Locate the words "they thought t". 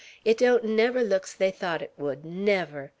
1.35-1.89